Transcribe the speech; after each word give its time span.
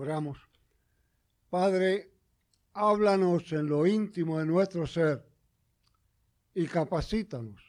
Oramos. 0.00 0.38
Padre, 1.50 2.12
háblanos 2.72 3.50
en 3.50 3.66
lo 3.66 3.84
íntimo 3.84 4.38
de 4.38 4.46
nuestro 4.46 4.86
ser 4.86 5.28
y 6.54 6.68
capacítanos 6.68 7.60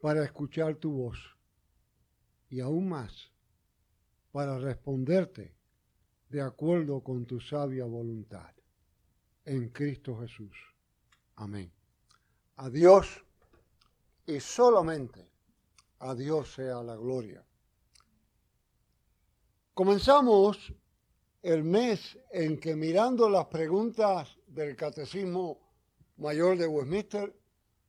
para 0.00 0.22
escuchar 0.22 0.76
tu 0.76 0.92
voz 0.92 1.18
y 2.50 2.60
aún 2.60 2.88
más 2.88 3.32
para 4.30 4.60
responderte 4.60 5.56
de 6.28 6.40
acuerdo 6.40 7.00
con 7.00 7.26
tu 7.26 7.40
sabia 7.40 7.84
voluntad. 7.84 8.54
En 9.44 9.70
Cristo 9.70 10.20
Jesús. 10.20 10.56
Amén. 11.34 11.72
A 12.58 12.70
Dios 12.70 13.24
y 14.24 14.38
solamente 14.38 15.28
a 15.98 16.14
Dios 16.14 16.54
sea 16.54 16.80
la 16.84 16.94
gloria. 16.94 17.44
Comenzamos 19.74 20.72
el 21.46 21.62
mes 21.62 22.18
en 22.32 22.58
que 22.58 22.74
mirando 22.74 23.30
las 23.30 23.46
preguntas 23.46 24.36
del 24.48 24.74
Catecismo 24.74 25.60
Mayor 26.16 26.58
de 26.58 26.66
Westminster 26.66 27.32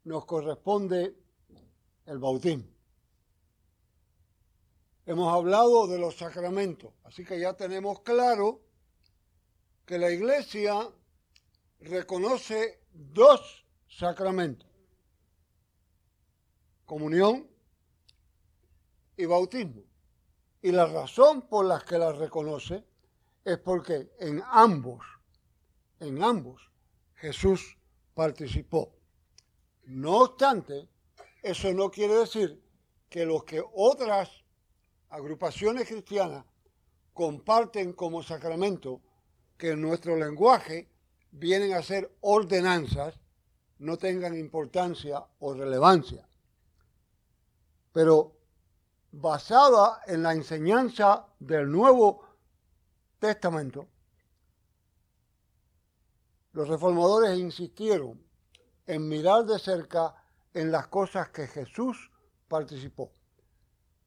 nos 0.03 0.27
corresponde 0.27 1.15
el 2.05 2.19
bautismo. 2.19 2.67
Hemos 5.07 5.33
hablado 5.33 5.87
de 5.87 5.97
los 5.97 6.15
sacramentos, 6.15 6.93
así 7.03 7.25
que 7.25 7.39
ya 7.39 7.53
tenemos 7.53 8.01
claro 8.01 8.61
que 9.87 9.97
la 9.97 10.11
Iglesia 10.11 10.87
reconoce 11.79 12.83
dos 12.91 13.65
sacramentos, 13.87 14.69
comunión 16.85 17.49
y 19.15 19.25
bautismo. 19.25 19.81
Y 20.61 20.71
la 20.71 20.85
razón 20.85 21.49
por 21.49 21.65
la 21.65 21.81
que 21.81 21.97
la 21.97 22.11
reconoce 22.11 22.85
es 23.47 23.57
porque 23.59 24.11
en 24.19 24.43
ambos, 24.51 25.05
en 26.01 26.21
ambos, 26.21 26.69
Jesús 27.15 27.77
participó. 28.13 28.93
No 29.85 30.17
obstante, 30.17 30.89
eso 31.41 31.71
no 31.73 31.89
quiere 31.89 32.15
decir 32.15 32.61
que 33.07 33.25
los 33.25 33.45
que 33.45 33.63
otras 33.73 34.29
agrupaciones 35.07 35.87
cristianas 35.87 36.43
comparten 37.13 37.93
como 37.93 38.21
sacramento, 38.21 38.99
que 39.57 39.71
en 39.71 39.81
nuestro 39.81 40.17
lenguaje 40.17 40.89
vienen 41.31 41.73
a 41.73 41.81
ser 41.81 42.13
ordenanzas, 42.19 43.17
no 43.79 43.97
tengan 43.97 44.37
importancia 44.37 45.25
o 45.39 45.53
relevancia. 45.53 46.27
Pero 47.93 48.35
basada 49.13 50.01
en 50.05 50.21
la 50.23 50.33
enseñanza 50.33 51.27
del 51.39 51.71
Nuevo 51.71 52.26
Testamento, 53.19 53.87
los 56.53 56.67
reformadores 56.67 57.37
insistieron 57.37 58.21
en 58.85 59.07
mirar 59.07 59.45
de 59.45 59.59
cerca 59.59 60.15
en 60.53 60.71
las 60.71 60.87
cosas 60.87 61.29
que 61.29 61.47
Jesús 61.47 62.11
participó. 62.47 63.11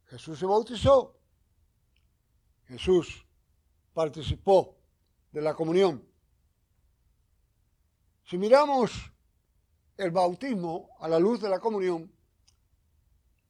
Jesús 0.06 0.38
se 0.38 0.46
bautizó, 0.46 1.16
Jesús 2.66 3.24
participó 3.92 4.76
de 5.32 5.42
la 5.42 5.54
comunión. 5.54 6.04
Si 8.24 8.38
miramos 8.38 8.92
el 9.96 10.10
bautismo 10.10 10.90
a 11.00 11.08
la 11.08 11.18
luz 11.18 11.40
de 11.40 11.48
la 11.48 11.58
comunión, 11.58 12.10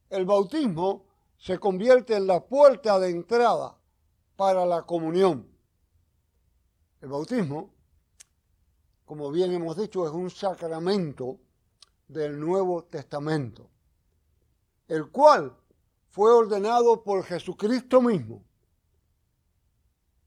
el 0.09 0.25
bautismo 0.25 1.07
se 1.39 1.59
convierte 1.59 2.17
en 2.17 2.27
la 2.27 2.45
puerta 2.45 2.99
de 2.99 3.11
entrada 3.11 3.79
para 4.37 4.67
la 4.67 4.83
comunión. 4.83 5.50
El 7.01 7.09
bautismo, 7.09 7.71
como 9.07 9.31
bien 9.31 9.53
hemos 9.53 9.77
dicho, 9.77 10.07
es 10.07 10.13
un 10.13 10.29
sacramento 10.29 11.39
del 12.07 12.39
Nuevo 12.39 12.85
Testamento, 12.85 13.71
el 14.87 15.09
cual 15.11 15.57
fue 16.11 16.31
ordenado 16.31 17.03
por 17.03 17.25
Jesucristo 17.25 18.03
mismo 18.03 18.45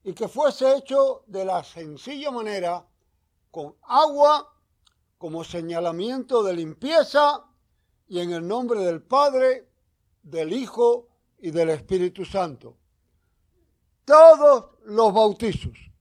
y 0.04 0.14
que 0.14 0.28
fuese 0.28 0.76
hecho 0.76 1.24
de 1.28 1.46
la 1.46 1.64
sencilla 1.64 2.32
manera 2.32 2.86
con 3.52 3.76
agua 3.84 4.52
como 5.20 5.44
señalamiento 5.44 6.42
de 6.42 6.54
limpieza 6.54 7.46
y 8.08 8.20
en 8.20 8.32
el 8.32 8.48
nombre 8.48 8.80
del 8.80 9.04
Padre, 9.04 9.70
del 10.24 10.52
Hijo 10.52 11.08
y 11.38 11.52
del 11.52 11.70
Espíritu 11.70 12.26
Santo. 12.26 12.76
Todos 14.06 14.72
los 14.86 15.14
bautizos 15.14 15.93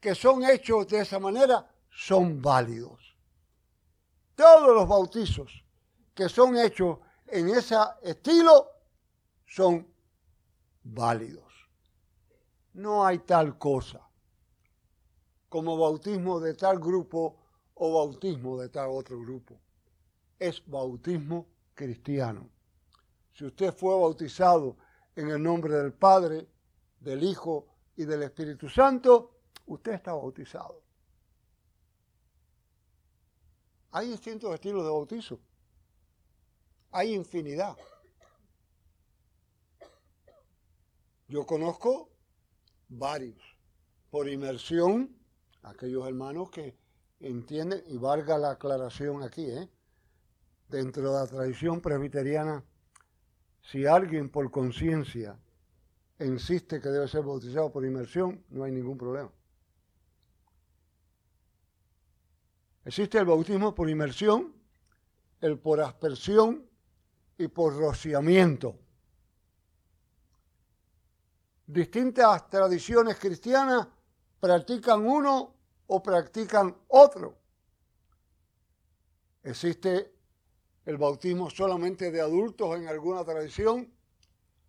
que 0.00 0.14
son 0.14 0.42
hechos 0.44 0.88
de 0.88 1.00
esa 1.00 1.18
manera 1.18 1.70
son 1.90 2.40
válidos. 2.40 3.16
Todos 4.34 4.74
los 4.74 4.88
bautizos 4.88 5.64
que 6.14 6.28
son 6.28 6.56
hechos 6.56 6.98
en 7.26 7.50
ese 7.50 7.76
estilo 8.02 8.68
son 9.46 9.86
válidos. 10.82 11.52
No 12.72 13.04
hay 13.04 13.18
tal 13.20 13.58
cosa 13.58 14.00
como 15.48 15.76
bautismo 15.76 16.40
de 16.40 16.54
tal 16.54 16.78
grupo 16.78 17.36
o 17.74 17.94
bautismo 17.94 18.58
de 18.60 18.68
tal 18.68 18.88
otro 18.90 19.18
grupo. 19.20 19.60
Es 20.38 20.62
bautismo 20.66 21.46
cristiano. 21.74 22.48
Si 23.32 23.44
usted 23.44 23.74
fue 23.74 23.98
bautizado 23.98 24.76
en 25.16 25.28
el 25.28 25.42
nombre 25.42 25.74
del 25.74 25.92
Padre, 25.92 26.48
del 27.00 27.24
Hijo 27.24 27.66
y 27.96 28.04
del 28.04 28.22
Espíritu 28.22 28.68
Santo, 28.68 29.39
usted 29.70 29.92
está 29.92 30.12
bautizado. 30.12 30.82
Hay 33.92 34.10
distintos 34.10 34.52
estilos 34.54 34.84
de 34.84 34.90
bautizo. 34.90 35.40
Hay 36.90 37.14
infinidad. 37.14 37.76
Yo 41.28 41.46
conozco 41.46 42.10
varios. 42.88 43.40
Por 44.10 44.28
inmersión, 44.28 45.16
aquellos 45.62 46.06
hermanos 46.06 46.50
que 46.50 46.76
entienden, 47.20 47.84
y 47.86 47.96
valga 47.96 48.38
la 48.38 48.52
aclaración 48.52 49.22
aquí, 49.22 49.44
¿eh? 49.44 49.68
dentro 50.68 51.12
de 51.12 51.20
la 51.20 51.26
tradición 51.26 51.80
presbiteriana, 51.80 52.64
si 53.62 53.86
alguien 53.86 54.30
por 54.30 54.50
conciencia 54.50 55.38
insiste 56.18 56.80
que 56.80 56.88
debe 56.88 57.06
ser 57.06 57.22
bautizado 57.22 57.70
por 57.70 57.84
inmersión, 57.84 58.44
no 58.48 58.64
hay 58.64 58.72
ningún 58.72 58.98
problema. 58.98 59.30
Existe 62.84 63.18
el 63.18 63.26
bautismo 63.26 63.74
por 63.74 63.90
inmersión, 63.90 64.54
el 65.40 65.58
por 65.58 65.80
aspersión 65.80 66.66
y 67.36 67.48
por 67.48 67.76
rociamiento. 67.76 68.78
Distintas 71.66 72.48
tradiciones 72.48 73.18
cristianas 73.18 73.86
practican 74.40 75.06
uno 75.06 75.54
o 75.86 76.02
practican 76.02 76.74
otro. 76.88 77.36
Existe 79.42 80.12
el 80.84 80.96
bautismo 80.96 81.50
solamente 81.50 82.10
de 82.10 82.20
adultos 82.20 82.76
en 82.76 82.88
alguna 82.88 83.24
tradición 83.24 83.92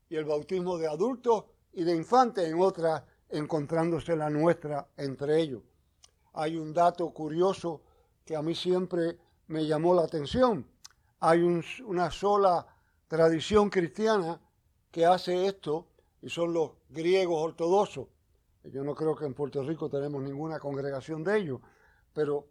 y 0.10 0.16
el 0.16 0.26
bautismo 0.26 0.78
de 0.78 0.88
adultos 0.88 1.46
y 1.74 1.84
de 1.84 1.96
infantes 1.96 2.48
en 2.48 2.62
otra, 2.62 3.06
encontrándose 3.30 4.16
la 4.16 4.30
nuestra 4.30 4.90
entre 4.98 5.40
ellos. 5.40 5.64
Hay 6.34 6.58
un 6.58 6.74
dato 6.74 7.10
curioso 7.12 7.82
que 8.32 8.38
a 8.38 8.42
mí 8.42 8.56
siempre 8.56 9.18
me 9.48 9.66
llamó 9.66 9.94
la 9.94 10.04
atención. 10.04 10.66
Hay 11.20 11.42
una 11.42 12.10
sola 12.12 12.66
tradición 13.10 13.70
cristiana 13.70 14.40
que 14.90 15.06
hace 15.06 15.48
esto 15.48 15.88
y 16.22 16.30
son 16.30 16.54
los 16.54 16.72
griegos 16.88 17.44
ortodoxos. 17.44 18.08
Yo 18.64 18.86
no 18.86 18.96
creo 18.96 19.18
que 19.18 19.26
en 19.26 19.34
Puerto 19.34 19.62
Rico 19.64 19.90
tenemos 19.90 20.24
ninguna 20.24 20.62
congregación 20.62 21.26
de 21.26 21.40
ellos, 21.40 21.60
pero 22.14 22.48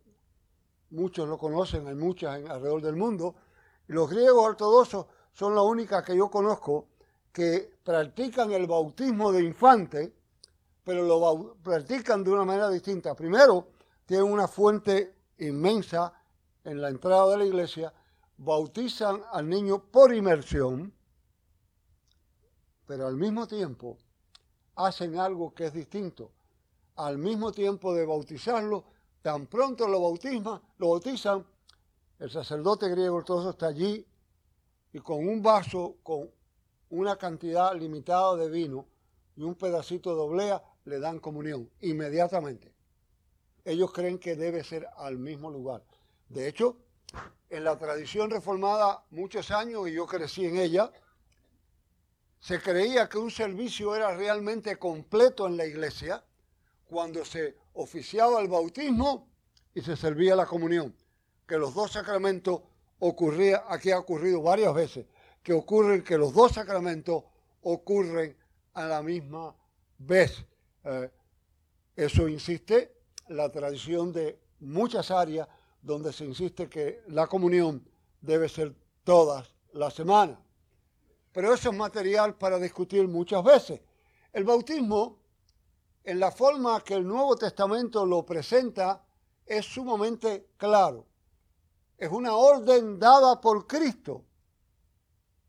muchos 0.91 1.27
lo 1.27 1.39
conocen, 1.39 1.87
hay 1.87 1.95
muchas 1.95 2.35
alrededor 2.35 2.83
del 2.83 2.97
mundo. 2.97 3.37
Y 3.89 3.95
los 3.95 4.11
griegos 4.11 4.45
ortodoxos 4.45 5.07
son 5.33 5.55
la 5.55 5.63
única 5.63 6.05
que 6.05 6.15
yo 6.15 6.29
conozco 6.31 6.89
que 7.33 7.79
practican 7.83 8.53
el 8.53 8.67
bautismo 8.67 9.33
de 9.33 9.45
infante, 9.45 10.15
pero 10.85 11.05
lo 11.05 11.57
practican 11.63 12.23
de 12.23 12.33
una 12.33 12.45
manera 12.45 12.69
distinta. 12.69 13.15
Primero, 13.15 13.69
tienen 14.05 14.31
una 14.31 14.47
fuente 14.47 15.20
inmensa 15.41 16.13
en 16.65 16.81
la 16.81 16.89
entrada 16.89 17.31
de 17.33 17.39
la 17.39 17.45
iglesia, 17.45 17.93
bautizan 18.37 19.23
al 19.33 19.49
niño 19.49 19.83
por 19.91 20.15
inmersión, 20.15 20.93
pero 22.87 23.07
al 23.07 23.17
mismo 23.17 23.47
tiempo 23.47 23.99
hacen 24.77 25.19
algo 25.19 25.55
que 25.55 25.67
es 25.67 25.73
distinto. 25.73 26.33
Al 26.97 27.19
mismo 27.19 27.53
tiempo 27.53 27.95
de 27.95 28.05
bautizarlo, 28.05 28.85
tan 29.23 29.47
pronto 29.47 29.87
lo, 29.87 30.15
lo 30.79 30.89
bautizan, 30.89 31.47
el 32.19 32.31
sacerdote 32.31 32.89
griego 32.89 33.17
ortodoxo 33.17 33.51
está 33.51 33.69
allí 33.69 34.07
y 34.93 34.99
con 34.99 35.27
un 35.27 35.43
vaso 35.43 35.97
con 36.03 36.31
una 36.91 37.17
cantidad 37.17 37.75
limitada 37.75 38.37
de 38.37 38.51
vino 38.51 38.87
y 39.37 39.43
un 39.43 39.55
pedacito 39.55 40.15
de 40.15 40.21
oblea 40.21 40.63
le 40.85 40.99
dan 40.99 41.21
comunión, 41.21 41.71
inmediatamente. 41.81 42.75
Ellos 43.71 43.93
creen 43.93 44.19
que 44.19 44.35
debe 44.35 44.65
ser 44.65 44.89
al 44.97 45.17
mismo 45.17 45.49
lugar. 45.49 45.85
De 46.29 46.49
hecho, 46.49 46.77
en 47.49 47.63
la 47.63 47.79
tradición 47.79 48.29
reformada 48.29 49.05
muchos 49.11 49.53
años, 49.53 49.89
y 49.89 49.93
yo 49.93 50.07
crecí 50.07 50.45
en 50.45 50.57
ella, 50.57 50.91
se 52.41 52.61
creía 52.61 53.09
que 53.09 53.19
un 53.19 53.31
servicio 53.31 53.95
era 53.95 54.13
realmente 54.17 54.75
completo 54.75 55.47
en 55.47 55.57
la 55.57 55.67
iglesia 55.67 56.25
cuando 56.85 57.25
se 57.25 57.57
oficiaba 57.75 58.41
el 58.41 58.49
bautismo 58.49 59.29
y 59.73 59.83
se 59.83 59.97
servía 59.97 60.35
la 60.35 60.47
comunión. 60.47 60.93
Que 61.47 61.57
los 61.57 61.73
dos 61.73 61.93
sacramentos 61.93 62.63
ocurría, 62.99 63.63
aquí 63.69 63.93
ha 63.93 64.01
ocurrido 64.01 64.43
varias 64.43 64.75
veces, 64.75 65.07
que 65.45 65.53
ocurren 65.53 66.03
que 66.03 66.19
los 66.19 66.35
dos 66.35 66.51
sacramentos 66.51 67.23
ocurren 67.63 68.37
a 68.75 68.85
la 68.87 69.01
misma 69.01 69.55
vez. 69.97 70.45
Eh, 70.83 71.09
eso 71.95 72.27
insiste 72.27 73.00
la 73.31 73.49
tradición 73.49 74.13
de 74.13 74.41
muchas 74.59 75.11
áreas 75.11 75.49
donde 75.81 76.13
se 76.13 76.25
insiste 76.25 76.69
que 76.69 77.03
la 77.09 77.27
comunión 77.27 77.89
debe 78.21 78.49
ser 78.49 78.75
todas 79.05 79.55
las 79.73 79.95
semanas. 79.95 80.39
Pero 81.33 81.55
eso 81.55 81.71
es 81.71 81.77
material 81.77 82.37
para 82.37 82.59
discutir 82.59 83.07
muchas 83.07 83.43
veces. 83.45 83.81
El 84.33 84.45
bautismo, 84.45 85.21
en 86.03 86.19
la 86.19 86.33
forma 86.33 86.83
que 86.83 86.95
el 86.95 87.07
Nuevo 87.07 87.37
Testamento 87.37 88.05
lo 88.05 88.27
presenta, 88.27 89.05
es 89.47 89.65
sumamente 89.65 90.51
claro. 90.57 91.07
Es 91.97 92.11
una 92.11 92.35
orden 92.35 92.99
dada 92.99 93.41
por 93.41 93.67
Cristo 93.67 94.25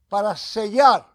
para 0.08 0.36
sellar. 0.36 1.08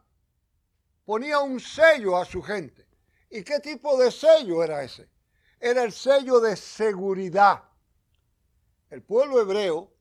Ponía 1.04 1.38
un 1.38 1.60
sello 1.60 2.16
a 2.16 2.24
su 2.24 2.42
gente. 2.42 2.88
¿Y 3.30 3.44
qué 3.44 3.60
tipo 3.60 3.96
de 3.96 4.10
sello 4.10 4.64
era 4.64 4.82
ese? 4.82 5.08
Era 5.58 5.82
el 5.82 5.92
sello 5.92 6.40
de 6.40 6.56
seguridad. 6.56 7.62
El 8.90 9.02
pueblo 9.02 9.40
hebreo 9.40 9.92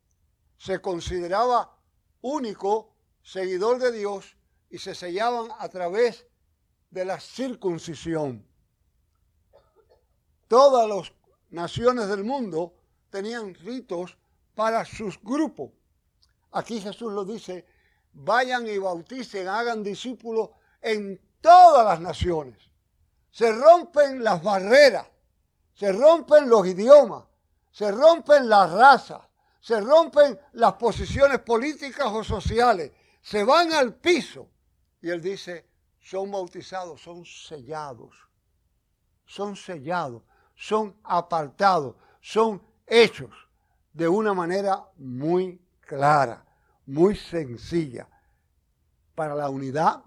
se 0.57 0.79
consideraba 0.79 1.77
único 2.21 2.93
seguidor 3.21 3.79
de 3.79 3.91
Dios 3.91 4.37
y 4.69 4.77
se 4.77 4.93
sellaban 4.93 5.49
a 5.57 5.69
través 5.69 6.25
de 6.91 7.05
la 7.05 7.19
circuncisión. 7.19 8.45
Todas 10.47 10.87
las 10.87 11.13
naciones 11.49 12.07
del 12.07 12.23
mundo 12.23 12.73
tenían 13.09 13.55
ritos 13.55 14.17
para 14.53 14.85
sus 14.85 15.21
grupos. 15.21 15.71
Aquí 16.51 16.79
Jesús 16.79 17.11
lo 17.11 17.25
dice, 17.25 17.65
vayan 18.13 18.67
y 18.67 18.77
bauticen, 18.77 19.47
hagan 19.47 19.83
discípulos 19.83 20.49
en 20.81 21.19
todas 21.41 21.85
las 21.85 21.99
naciones. 21.99 22.69
Se 23.31 23.51
rompen 23.51 24.23
las 24.23 24.41
barreras, 24.41 25.07
se 25.75 25.91
rompen 25.91 26.49
los 26.49 26.65
idiomas, 26.65 27.25
se 27.71 27.91
rompen 27.91 28.47
las 28.47 28.71
razas, 28.71 29.21
se 29.59 29.79
rompen 29.81 30.39
las 30.53 30.73
posiciones 30.73 31.39
políticas 31.39 32.07
o 32.07 32.23
sociales, 32.23 32.91
se 33.21 33.43
van 33.43 33.73
al 33.73 33.93
piso. 33.93 34.47
Y 35.01 35.09
él 35.09 35.21
dice, 35.21 35.67
son 35.99 36.31
bautizados, 36.31 37.01
son 37.01 37.25
sellados, 37.25 38.15
son 39.25 39.55
sellados, 39.55 40.23
son 40.55 40.95
apartados, 41.03 41.95
son 42.21 42.63
hechos 42.87 43.31
de 43.91 44.07
una 44.07 44.33
manera 44.33 44.81
muy 44.95 45.61
clara, 45.81 46.45
muy 46.85 47.15
sencilla, 47.17 48.07
para 49.13 49.35
la 49.35 49.49
unidad, 49.49 50.03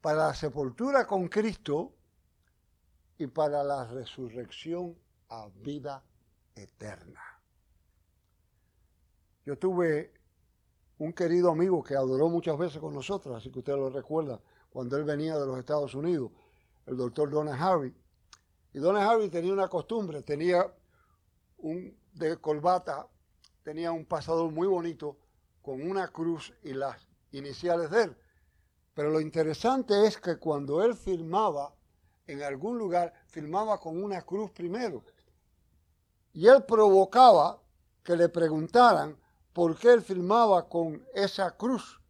para 0.00 0.28
la 0.28 0.34
sepultura 0.34 1.06
con 1.06 1.28
Cristo 1.28 1.97
y 3.18 3.26
para 3.26 3.64
la 3.64 3.84
resurrección 3.86 4.96
a 5.28 5.48
vida 5.62 6.04
eterna. 6.54 7.20
Yo 9.44 9.58
tuve 9.58 10.12
un 10.98 11.12
querido 11.12 11.50
amigo 11.50 11.82
que 11.82 11.96
adoró 11.96 12.28
muchas 12.28 12.56
veces 12.58 12.78
con 12.80 12.94
nosotros, 12.94 13.36
así 13.36 13.50
que 13.50 13.58
usted 13.60 13.74
lo 13.74 13.90
recuerda, 13.90 14.40
cuando 14.70 14.96
él 14.96 15.04
venía 15.04 15.36
de 15.36 15.46
los 15.46 15.58
Estados 15.58 15.94
Unidos, 15.94 16.30
el 16.86 16.96
doctor 16.96 17.30
Donna 17.30 17.54
Harvey. 17.54 17.94
Y 18.72 18.78
Donna 18.78 19.08
Harvey 19.08 19.28
tenía 19.30 19.52
una 19.52 19.68
costumbre, 19.68 20.22
tenía 20.22 20.72
un 21.58 21.96
de 22.12 22.36
corbata, 22.36 23.08
tenía 23.62 23.92
un 23.92 24.04
pasador 24.04 24.50
muy 24.52 24.66
bonito 24.66 25.18
con 25.62 25.82
una 25.82 26.08
cruz 26.08 26.52
y 26.62 26.72
las 26.72 27.08
iniciales 27.32 27.90
de 27.90 28.04
él. 28.04 28.16
Pero 28.94 29.10
lo 29.10 29.20
interesante 29.20 30.06
es 30.06 30.18
que 30.18 30.36
cuando 30.38 30.82
él 30.82 30.94
firmaba 30.94 31.74
en 32.28 32.42
algún 32.42 32.78
lugar, 32.78 33.12
firmaba 33.26 33.80
con 33.80 34.02
una 34.02 34.22
cruz 34.22 34.50
primero. 34.50 35.02
Y 36.34 36.46
él 36.46 36.62
provocaba 36.64 37.60
que 38.04 38.14
le 38.16 38.28
preguntaran 38.28 39.18
por 39.52 39.76
qué 39.76 39.94
él 39.94 40.02
firmaba 40.02 40.68
con 40.68 41.04
esa 41.14 41.56
cruz. 41.56 42.00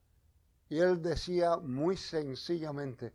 Y 0.68 0.80
él 0.80 1.00
decía 1.00 1.56
muy 1.56 1.96
sencillamente, 1.96 3.14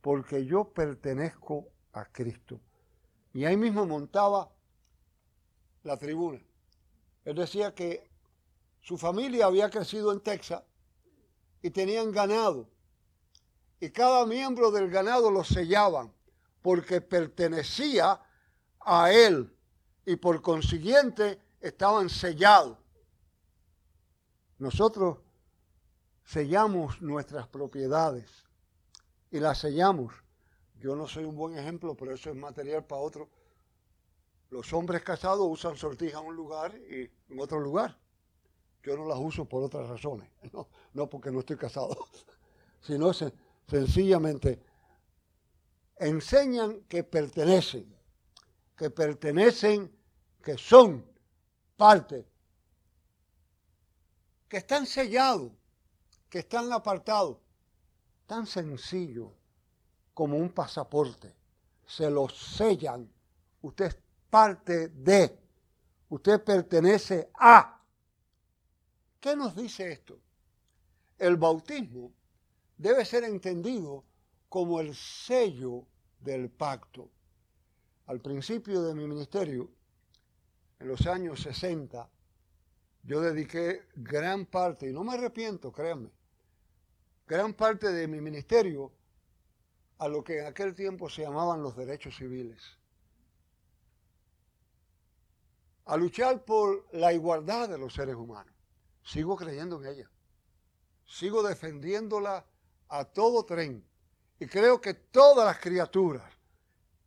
porque 0.00 0.46
yo 0.46 0.72
pertenezco 0.72 1.68
a 1.92 2.06
Cristo. 2.06 2.58
Y 3.34 3.44
ahí 3.44 3.56
mismo 3.56 3.86
montaba 3.86 4.50
la 5.82 5.98
tribuna. 5.98 6.40
Él 7.24 7.36
decía 7.36 7.74
que 7.74 8.10
su 8.80 8.96
familia 8.96 9.46
había 9.46 9.68
crecido 9.68 10.12
en 10.12 10.20
Texas 10.20 10.62
y 11.60 11.70
tenían 11.70 12.10
ganado. 12.10 12.70
Y 13.80 13.90
cada 13.90 14.24
miembro 14.24 14.70
del 14.70 14.88
ganado 14.88 15.30
lo 15.30 15.44
sellaban 15.44 16.17
porque 16.62 17.00
pertenecía 17.00 18.20
a 18.80 19.12
él 19.12 19.54
y 20.04 20.16
por 20.16 20.40
consiguiente 20.42 21.40
estaban 21.60 22.08
sellados. 22.08 22.78
Nosotros 24.58 25.18
sellamos 26.24 27.00
nuestras 27.00 27.46
propiedades 27.48 28.30
y 29.30 29.40
las 29.40 29.58
sellamos. 29.58 30.14
Yo 30.80 30.94
no 30.96 31.06
soy 31.06 31.24
un 31.24 31.36
buen 31.36 31.58
ejemplo, 31.58 31.94
pero 31.96 32.12
eso 32.12 32.30
es 32.30 32.36
material 32.36 32.84
para 32.84 33.00
otro. 33.00 33.28
Los 34.50 34.72
hombres 34.72 35.02
casados 35.02 35.46
usan 35.48 35.76
sortija 35.76 36.20
en 36.20 36.26
un 36.26 36.36
lugar 36.36 36.74
y 36.76 37.10
en 37.32 37.40
otro 37.40 37.60
lugar. 37.60 37.98
Yo 38.82 38.96
no 38.96 39.06
las 39.06 39.18
uso 39.18 39.44
por 39.44 39.62
otras 39.62 39.88
razones, 39.88 40.30
no, 40.94 41.10
porque 41.10 41.30
no 41.30 41.40
estoy 41.40 41.56
casado, 41.56 41.96
sino 42.80 43.10
sencillamente 43.66 44.62
enseñan 46.00 46.82
que 46.88 47.04
pertenecen, 47.04 47.94
que 48.76 48.90
pertenecen, 48.90 49.90
que 50.42 50.56
son 50.56 51.04
parte 51.76 52.26
que 54.48 54.56
están 54.56 54.86
sellados, 54.86 55.52
que 56.30 56.40
están 56.40 56.72
apartados. 56.72 57.36
Tan 58.26 58.46
sencillo 58.46 59.32
como 60.14 60.36
un 60.36 60.50
pasaporte. 60.50 61.34
Se 61.86 62.10
lo 62.10 62.28
sellan. 62.28 63.10
Usted 63.62 63.86
es 63.86 63.98
parte 64.28 64.88
de. 64.88 65.38
Usted 66.08 66.42
pertenece 66.42 67.30
a. 67.34 67.80
¿Qué 69.20 69.36
nos 69.36 69.54
dice 69.54 69.92
esto? 69.92 70.18
El 71.18 71.36
bautismo 71.36 72.12
debe 72.76 73.04
ser 73.04 73.24
entendido 73.24 74.04
como 74.48 74.80
el 74.80 74.94
sello 74.94 75.86
del 76.20 76.50
pacto. 76.50 77.10
Al 78.06 78.20
principio 78.20 78.82
de 78.82 78.94
mi 78.94 79.06
ministerio, 79.06 79.70
en 80.78 80.88
los 80.88 81.06
años 81.06 81.42
60, 81.42 82.08
yo 83.02 83.20
dediqué 83.20 83.86
gran 83.94 84.46
parte, 84.46 84.88
y 84.88 84.92
no 84.92 85.04
me 85.04 85.14
arrepiento, 85.14 85.72
créanme, 85.72 86.10
gran 87.26 87.54
parte 87.54 87.92
de 87.92 88.08
mi 88.08 88.20
ministerio 88.20 88.92
a 89.98 90.08
lo 90.08 90.22
que 90.22 90.38
en 90.38 90.46
aquel 90.46 90.74
tiempo 90.74 91.10
se 91.10 91.22
llamaban 91.22 91.62
los 91.62 91.76
derechos 91.76 92.16
civiles. 92.16 92.62
A 95.86 95.96
luchar 95.96 96.44
por 96.44 96.86
la 96.92 97.12
igualdad 97.12 97.68
de 97.68 97.78
los 97.78 97.94
seres 97.94 98.14
humanos. 98.14 98.54
Sigo 99.02 99.36
creyendo 99.36 99.82
en 99.82 99.90
ella. 99.90 100.10
Sigo 101.06 101.42
defendiéndola 101.42 102.44
a 102.88 103.04
todo 103.06 103.44
tren. 103.44 103.87
Y 104.38 104.46
creo 104.46 104.80
que 104.80 104.94
todas 104.94 105.46
las 105.46 105.58
criaturas, 105.58 106.32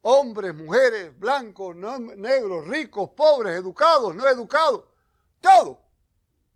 hombres, 0.01 0.53
mujeres, 0.53 1.17
blancos, 1.17 1.75
negros, 1.75 2.67
ricos, 2.67 3.09
pobres, 3.11 3.55
educados, 3.55 4.13
no 4.15 4.27
educados, 4.27 4.83
todos 5.39 5.77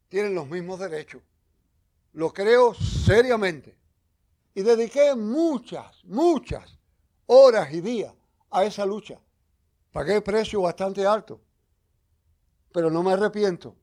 tienen 0.10 0.36
los 0.36 0.48
mismos 0.48 0.80
derechos. 0.80 1.22
Lo 2.14 2.32
creo 2.32 2.74
seriamente. 2.74 3.78
Y 4.54 4.62
dediqué 4.62 5.16
muchas, 5.16 6.04
muchas 6.06 6.78
horas 7.26 7.74
y 7.74 7.82
días 7.82 8.14
a 8.50 8.64
esa 8.64 8.86
lucha. 8.86 9.20
Pagué 9.92 10.22
precio 10.22 10.62
bastante 10.62 11.06
alto, 11.06 11.42
pero 12.72 12.90
no 12.90 13.04
me 13.04 13.14
arrepiento. 13.14 13.76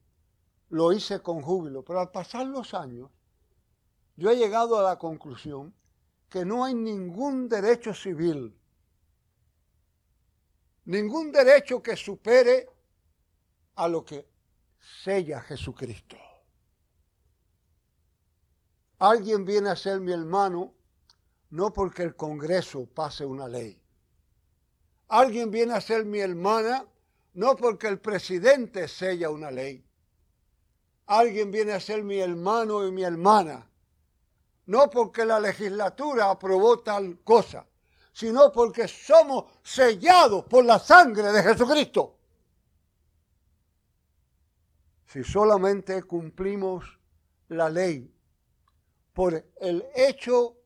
Lo 0.70 0.92
hice 0.92 1.20
con 1.20 1.42
júbilo. 1.42 1.82
Pero 1.84 2.00
al 2.00 2.10
pasar 2.10 2.46
los 2.46 2.72
años, 2.72 3.10
yo 4.16 4.30
he 4.30 4.36
llegado 4.36 4.78
a 4.78 4.82
la 4.82 4.98
conclusión 4.98 5.74
que 6.32 6.46
no 6.46 6.64
hay 6.64 6.72
ningún 6.72 7.46
derecho 7.46 7.92
civil, 7.92 8.58
ningún 10.86 11.30
derecho 11.30 11.82
que 11.82 11.94
supere 11.94 12.70
a 13.74 13.86
lo 13.86 14.02
que 14.02 14.26
sella 15.04 15.42
Jesucristo. 15.42 16.16
Alguien 18.98 19.44
viene 19.44 19.68
a 19.68 19.76
ser 19.76 20.00
mi 20.00 20.12
hermano 20.12 20.72
no 21.50 21.70
porque 21.70 22.02
el 22.02 22.16
Congreso 22.16 22.86
pase 22.86 23.26
una 23.26 23.46
ley. 23.46 23.78
Alguien 25.08 25.50
viene 25.50 25.74
a 25.74 25.82
ser 25.82 26.06
mi 26.06 26.20
hermana 26.20 26.86
no 27.34 27.56
porque 27.56 27.88
el 27.88 28.00
presidente 28.00 28.88
sella 28.88 29.28
una 29.28 29.50
ley. 29.50 29.84
Alguien 31.04 31.50
viene 31.50 31.72
a 31.72 31.80
ser 31.80 32.02
mi 32.02 32.20
hermano 32.20 32.86
y 32.86 32.90
mi 32.90 33.02
hermana 33.02 33.68
no 34.66 34.88
porque 34.90 35.24
la 35.24 35.40
legislatura 35.40 36.30
aprobó 36.30 36.80
tal 36.80 37.20
cosa, 37.24 37.66
sino 38.12 38.52
porque 38.52 38.86
somos 38.86 39.52
sellados 39.62 40.44
por 40.44 40.64
la 40.64 40.78
sangre 40.78 41.32
de 41.32 41.42
Jesucristo. 41.42 42.18
Si 45.06 45.24
solamente 45.24 46.02
cumplimos 46.04 46.98
la 47.48 47.68
ley 47.68 48.14
por 49.12 49.44
el 49.60 49.84
hecho 49.94 50.56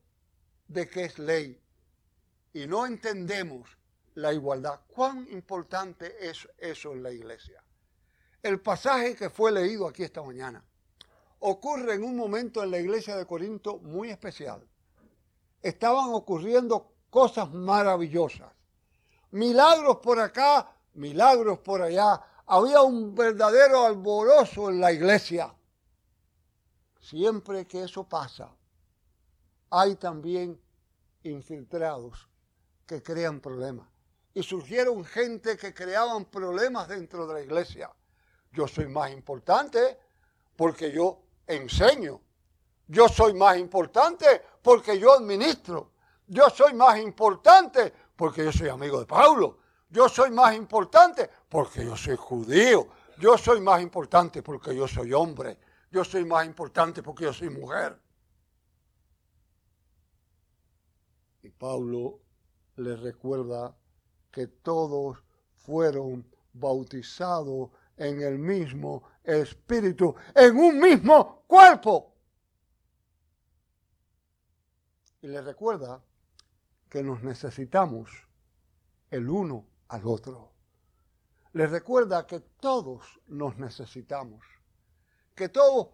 de 0.69 0.89
que 0.89 1.05
es 1.05 1.19
ley 1.19 1.61
y 2.53 2.67
no 2.67 2.87
entendemos 2.87 3.77
la 4.15 4.33
igualdad, 4.33 4.81
¿cuán 4.87 5.27
importante 5.31 6.29
es 6.29 6.49
eso 6.59 6.93
en 6.93 7.03
la 7.03 7.11
iglesia? 7.11 7.63
El 8.43 8.61
pasaje 8.61 9.17
que 9.17 9.31
fue 9.31 9.51
leído 9.51 9.89
aquí 9.89 10.05
esta 10.05 10.23
mañana 10.23 10.65
ocurre 11.41 11.95
en 11.95 12.05
un 12.05 12.17
momento 12.17 12.63
en 12.63 12.71
la 12.71 12.79
iglesia 12.79 13.17
de 13.17 13.27
Corinto 13.27 13.79
muy 13.79 14.11
especial. 14.11 14.67
Estaban 15.63 16.11
ocurriendo 16.13 16.93
cosas 17.11 17.53
maravillosas. 17.53 18.53
Milagros 19.31 19.99
por 19.99 20.21
acá, 20.21 20.71
milagros 20.95 21.59
por 21.59 21.83
allá. 21.83 22.21
Había 22.47 22.83
un 22.83 23.15
verdadero 23.15 23.85
alborozo 23.85 24.71
en 24.71 24.81
la 24.81 24.93
iglesia. 24.93 25.55
Siempre 27.01 27.67
que 27.67 27.85
eso 27.85 28.05
pasa, 28.09 28.55
hay 29.71 29.97
también 29.97 30.61
infiltrados 31.23 32.29
que 32.87 33.03
crean 33.03 33.41
problemas. 33.41 33.89
Y 34.35 34.43
surgieron 34.43 35.05
gente 35.05 35.57
que 35.57 35.73
creaban 35.73 36.27
problemas 36.27 36.89
dentro 36.89 37.27
de 37.27 37.35
la 37.35 37.41
iglesia. 37.41 37.91
Yo 38.53 38.69
soy 38.69 38.87
más 38.87 39.11
importante 39.11 39.99
porque 40.57 40.93
yo 40.93 41.26
enseño. 41.47 42.21
Yo 42.89 43.09
soy 43.09 43.35
más 43.35 43.57
importante 43.59 44.43
porque 44.63 44.99
yo 44.99 45.13
administro. 45.13 45.93
Yo 46.27 46.51
soy 46.51 46.75
más 46.75 46.99
importante 46.99 47.93
porque 48.15 48.45
yo 48.45 48.53
soy 48.53 48.69
amigo 48.69 49.01
de 49.01 49.07
Pablo. 49.07 49.59
Yo 49.89 50.09
soy 50.09 50.31
más 50.31 50.55
importante 50.55 51.29
porque 51.49 51.85
yo 51.85 51.97
soy 51.97 52.17
judío. 52.17 52.89
Yo 53.19 53.39
soy 53.39 53.61
más 53.61 53.81
importante 53.81 54.43
porque 54.43 54.75
yo 54.75 54.87
soy 54.87 55.13
hombre. 55.13 55.59
Yo 55.91 56.05
soy 56.05 56.25
más 56.25 56.45
importante 56.47 57.03
porque 57.03 57.25
yo 57.25 57.33
soy 57.33 57.51
mujer. 57.51 57.99
Y 61.43 61.51
Pablo 61.51 62.21
le 62.77 62.97
recuerda 62.97 63.77
que 64.31 64.49
todos 64.49 65.23
fueron 65.55 66.27
bautizados 66.53 67.71
en 67.97 68.21
el 68.21 68.39
mismo 68.39 69.03
espíritu, 69.25 70.15
en 70.35 70.57
un 70.57 70.79
mismo 70.79 71.36
cuerpo. 71.47 72.15
Y 75.23 75.29
le 75.29 75.41
recuerda 75.41 76.05
que 76.89 77.03
nos 77.03 77.23
necesitamos 77.23 78.11
el 79.11 79.29
uno 79.29 79.67
al 79.89 80.07
otro. 80.07 80.53
Le 81.53 81.67
recuerda 81.67 82.27
que 82.27 82.41
todos 82.41 83.05
nos 83.27 83.57
necesitamos, 83.57 84.45
que 85.35 85.49
todos 85.49 85.89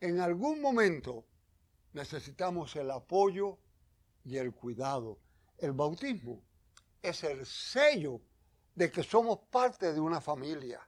en 0.00 0.20
algún 0.20 0.60
momento 0.60 1.24
necesitamos 1.92 2.74
el 2.76 2.90
apoyo 2.90 3.58
y 4.24 4.36
el 4.36 4.52
cuidado. 4.52 5.18
El 5.58 5.72
bautismo 5.72 6.42
es 7.00 7.22
el 7.22 7.46
sello 7.46 8.20
de 8.74 8.90
que 8.90 9.04
somos 9.04 9.38
parte 9.50 9.92
de 9.92 10.00
una 10.00 10.20
familia 10.20 10.80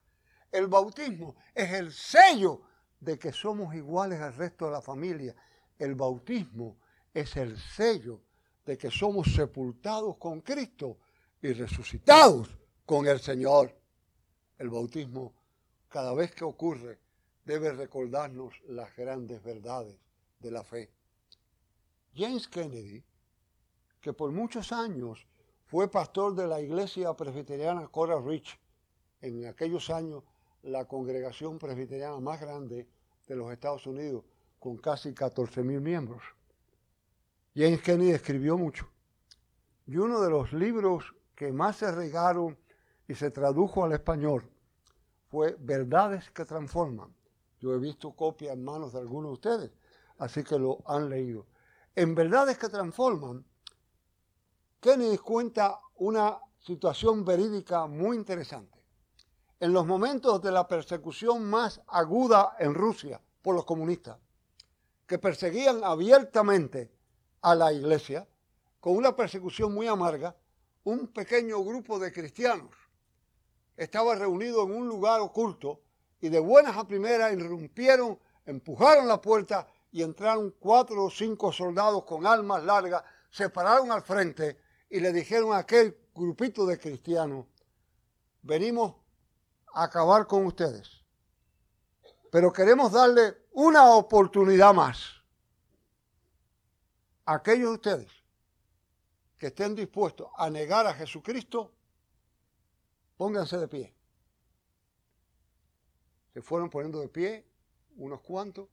el 0.55 0.69
bautismo 0.69 1.35
es 1.53 1.73
el 1.73 1.93
sello 1.93 2.63
de 3.05 3.19
que 3.19 3.33
somos 3.33 3.75
iguales 3.75 4.21
al 4.21 4.35
resto 4.35 4.67
de 4.67 4.73
la 4.73 4.81
familia. 4.81 5.35
El 5.79 5.95
bautismo 5.95 6.79
es 7.13 7.37
el 7.37 7.59
sello 7.59 8.23
de 8.65 8.79
que 8.79 8.91
somos 8.91 9.33
sepultados 9.35 10.17
con 10.17 10.41
Cristo 10.41 10.99
y 11.43 11.53
resucitados 11.53 12.49
con 12.87 13.07
el 13.07 13.21
Señor. 13.21 13.77
El 14.57 14.71
bautismo, 14.71 15.35
cada 15.89 16.15
vez 16.15 16.35
que 16.35 16.45
ocurre, 16.45 16.99
debe 17.45 17.73
recordarnos 17.73 18.55
las 18.69 18.97
grandes 18.97 19.43
verdades 19.43 19.99
de 20.41 20.51
la 20.51 20.65
fe. 20.65 20.91
James 22.15 22.49
Kennedy, 22.49 23.05
que 24.01 24.13
por 24.13 24.31
muchos 24.31 24.73
años 24.73 25.27
fue 25.67 25.91
pastor 25.91 26.35
de 26.35 26.47
la 26.47 26.61
iglesia 26.61 27.13
presbiteriana 27.15 27.89
Coral 27.89 28.25
Ridge, 28.25 28.59
en 29.21 29.47
aquellos 29.47 29.91
años 29.91 30.23
la 30.63 30.87
congregación 30.87 31.59
presbiteriana 31.59 32.19
más 32.21 32.41
grande 32.41 32.89
de 33.27 33.37
los 33.37 33.53
Estados 33.53 33.87
Unidos, 33.87 34.25
con 34.59 34.77
casi 34.77 35.15
14 35.15 35.63
mil 35.63 35.81
miembros. 35.81 36.23
James 37.55 37.81
Kennedy 37.83 38.11
escribió 38.11 38.57
mucho. 38.57 38.89
Y 39.87 39.97
uno 39.97 40.21
de 40.21 40.31
los 40.31 40.53
libros 40.53 41.15
que 41.35 41.53
más 41.53 41.77
se 41.77 41.93
regaron 41.93 42.59
y 43.07 43.15
se 43.15 43.31
tradujo 43.31 43.85
al 43.85 43.93
español 43.93 44.51
fue 45.29 45.57
Verdades 45.59 46.31
que 46.31 46.45
Transforman. 46.45 47.15
Yo 47.61 47.75
he 47.75 47.79
visto 47.79 48.13
copias 48.13 48.55
en 48.55 48.65
manos 48.65 48.93
de 48.93 49.01
algunos 49.01 49.31
de 49.31 49.35
ustedes, 49.35 49.71
así 50.19 50.43
que 50.43 50.59
lo 50.59 50.83
han 50.87 51.09
leído. 51.09 51.47
En 51.95 52.15
Verdades 52.15 52.59
que 52.59 52.69
Transforman, 52.69 53.45
Kennedy 54.81 55.19
cuenta 55.19 55.81
una 55.97 56.39
situación 56.59 57.25
verídica 57.25 57.87
muy 57.87 58.17
interesante 58.17 58.84
en 59.65 59.73
los 59.73 59.87
momentos 59.87 60.43
de 60.43 60.53
la 60.53 60.69
persecución 60.69 61.49
más 61.49 61.81
aguda 61.87 62.55
en 62.59 62.75
Rusia 62.75 63.19
por 63.41 63.55
los 63.55 63.65
comunistas, 63.65 64.19
que 65.07 65.19
perseguían 65.19 65.83
abiertamente 65.83 66.93
a 67.41 67.55
la 67.55 67.73
iglesia, 67.73 68.29
con 68.79 68.95
una 68.95 69.17
persecución 69.17 69.73
muy 69.73 69.87
amarga, 69.87 70.37
un 70.83 71.07
pequeño 71.07 71.65
grupo 71.65 71.99
de 71.99 72.13
cristianos 72.13 72.75
estaba 73.75 74.15
reunido 74.15 74.65
en 74.65 74.73
un 74.73 74.87
lugar 74.87 75.23
oculto 75.23 75.81
y 76.21 76.29
de 76.29 76.41
buenas 76.41 76.77
a 76.77 76.87
primeras 76.87 77.33
irrumpieron, 77.33 78.19
empujaron 78.45 79.09
la 79.09 79.19
puerta 79.19 79.67
y 79.91 80.03
entraron 80.03 80.55
cuatro 80.61 81.05
o 81.05 81.11
cinco 81.11 81.53
soldados 81.53 82.05
con 82.05 82.27
armas 82.27 82.63
largas, 82.65 83.03
se 83.31 83.49
pararon 83.49 83.91
al 83.93 84.03
frente 84.03 84.59
y 84.91 85.01
le 85.01 85.11
dijeron 85.11 85.55
a 85.55 85.59
aquel 85.61 85.97
grupito 86.15 86.67
de 86.67 86.79
cristianos, 86.79 87.47
venimos 88.43 89.04
acabar 89.75 90.27
con 90.27 90.47
ustedes. 90.47 91.03
Pero 92.31 92.53
queremos 92.53 92.93
darle 92.93 93.37
una 93.53 93.95
oportunidad 93.95 94.75
más. 94.75 94.99
aquellos 97.27 97.71
de 97.71 97.75
ustedes 97.75 98.13
que 99.39 99.47
estén 99.49 99.75
dispuestos 99.75 100.29
a 100.37 100.51
negar 100.51 100.87
a 100.87 100.95
Jesucristo, 100.95 101.73
pónganse 103.17 103.57
de 103.57 103.69
pie. 103.69 103.95
Se 106.33 106.43
fueron 106.43 106.71
poniendo 106.71 107.01
de 107.01 107.09
pie 107.09 107.47
unos 107.97 108.21
cuantos 108.21 108.69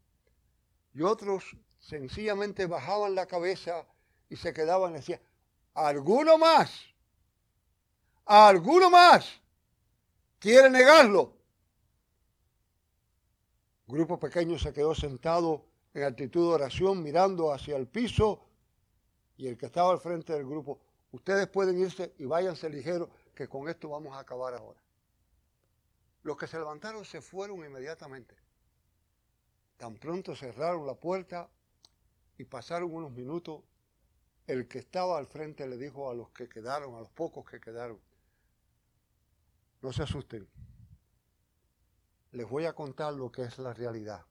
y 0.93 1.01
otros 1.01 1.55
sencillamente 1.79 2.65
bajaban 2.65 3.15
la 3.15 3.25
cabeza 3.25 3.85
y 4.29 4.35
se 4.35 4.53
quedaban 4.53 4.91
y 4.91 4.95
decían, 4.95 5.21
¿alguno 5.73 6.37
más? 6.37 6.81
¿Alguno 8.25 8.89
más? 8.89 9.40
Quiere 10.41 10.71
negarlo. 10.71 11.37
grupo 13.85 14.19
pequeño 14.19 14.57
se 14.57 14.73
quedó 14.73 14.95
sentado 14.95 15.65
en 15.93 16.03
actitud 16.03 16.47
de 16.47 16.55
oración 16.55 17.03
mirando 17.03 17.53
hacia 17.53 17.77
el 17.77 17.87
piso 17.87 18.43
y 19.37 19.47
el 19.47 19.57
que 19.57 19.67
estaba 19.67 19.91
al 19.91 19.99
frente 19.99 20.33
del 20.33 20.47
grupo, 20.47 20.79
ustedes 21.11 21.47
pueden 21.47 21.79
irse 21.79 22.15
y 22.17 22.25
váyanse 22.25 22.69
ligeros 22.69 23.09
que 23.35 23.47
con 23.47 23.69
esto 23.69 23.89
vamos 23.89 24.15
a 24.15 24.19
acabar 24.19 24.55
ahora. 24.55 24.81
Los 26.23 26.37
que 26.37 26.47
se 26.47 26.57
levantaron 26.57 27.05
se 27.05 27.21
fueron 27.21 27.63
inmediatamente. 27.63 28.35
Tan 29.77 29.95
pronto 29.97 30.35
cerraron 30.35 30.87
la 30.87 30.95
puerta 30.95 31.49
y 32.37 32.45
pasaron 32.45 32.93
unos 32.93 33.11
minutos, 33.11 33.61
el 34.47 34.67
que 34.67 34.79
estaba 34.79 35.19
al 35.19 35.27
frente 35.27 35.67
le 35.67 35.77
dijo 35.77 36.09
a 36.09 36.15
los 36.15 36.31
que 36.31 36.49
quedaron, 36.49 36.95
a 36.95 36.99
los 36.99 37.09
pocos 37.09 37.45
que 37.45 37.59
quedaron, 37.59 37.99
no 39.81 39.91
se 39.91 40.03
asusten. 40.03 40.47
Les 42.31 42.47
voy 42.47 42.65
a 42.65 42.73
contar 42.73 43.13
lo 43.13 43.31
que 43.31 43.43
es 43.43 43.57
la 43.57 43.73
realidad. 43.73 44.25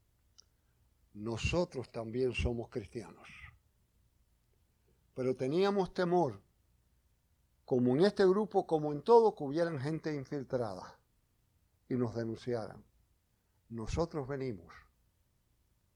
Nosotros 1.14 1.90
también 1.90 2.32
somos 2.32 2.68
cristianos. 2.68 3.28
Pero 5.14 5.36
teníamos 5.36 5.92
temor, 5.92 6.40
como 7.64 7.96
en 7.96 8.04
este 8.04 8.24
grupo, 8.24 8.66
como 8.66 8.92
en 8.92 9.02
todo, 9.02 9.34
que 9.34 9.44
hubieran 9.44 9.78
gente 9.80 10.14
infiltrada 10.14 10.98
y 11.88 11.94
nos 11.94 12.14
denunciaran. 12.14 12.82
Nosotros 13.68 14.26
venimos 14.26 14.72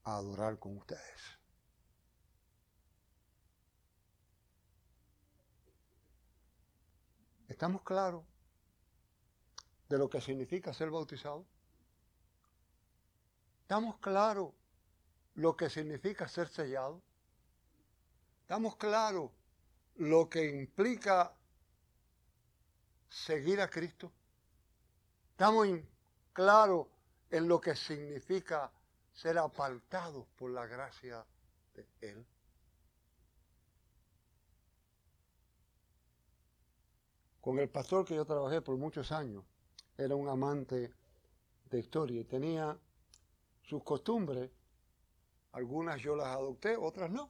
a 0.03 0.17
adorar 0.17 0.59
con 0.59 0.77
ustedes. 0.77 1.39
¿Estamos 7.47 7.83
claros 7.83 8.25
de 9.95 9.99
lo 9.99 10.09
que 10.09 10.19
significa 10.19 10.73
ser 10.73 10.91
bautizado? 10.91 11.45
¿Estamos 13.61 13.97
claros 13.99 14.51
lo 15.35 15.55
que 15.55 15.69
significa 15.69 16.27
ser 16.27 16.49
sellado? 16.49 17.01
¿Estamos 18.41 18.75
claros 18.75 19.31
lo 19.95 20.29
que 20.29 20.49
implica 20.49 21.33
seguir 23.07 23.61
a 23.61 23.69
Cristo? 23.69 24.11
¿Estamos 25.31 25.65
claros 26.33 26.87
en 27.29 27.47
lo 27.47 27.61
que 27.61 27.73
significa 27.73 28.69
ser 29.13 29.37
apartados 29.37 30.27
por 30.35 30.51
la 30.51 30.65
gracia 30.65 31.25
de 31.73 31.87
Él? 32.01 32.27
Con 37.39 37.59
el 37.59 37.69
pastor 37.69 38.03
que 38.03 38.15
yo 38.15 38.25
trabajé 38.25 38.61
por 38.61 38.75
muchos 38.75 39.13
años, 39.13 39.45
era 39.97 40.15
un 40.15 40.27
amante 40.27 40.93
de 41.69 41.79
historia 41.79 42.21
y 42.21 42.25
tenía 42.25 42.77
sus 43.63 43.83
costumbres. 43.83 44.51
Algunas 45.53 46.01
yo 46.01 46.15
las 46.15 46.27
adopté, 46.27 46.75
otras 46.75 47.09
no. 47.09 47.29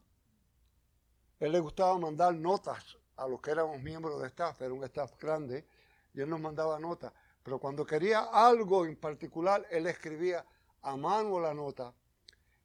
Él 1.39 1.51
le 1.51 1.59
gustaba 1.59 1.97
mandar 1.97 2.33
notas 2.33 2.97
a 3.17 3.27
los 3.27 3.41
que 3.41 3.51
éramos 3.51 3.81
miembros 3.81 4.21
de 4.21 4.27
staff, 4.27 4.61
era 4.61 4.73
un 4.73 4.83
staff 4.83 5.13
grande, 5.19 5.67
y 6.13 6.21
él 6.21 6.29
nos 6.29 6.39
mandaba 6.39 6.79
notas. 6.79 7.13
Pero 7.43 7.59
cuando 7.59 7.85
quería 7.85 8.21
algo 8.21 8.85
en 8.85 8.95
particular, 8.95 9.65
él 9.69 9.85
escribía 9.87 10.45
a 10.81 10.95
mano 10.97 11.39
la 11.39 11.53
nota. 11.53 11.93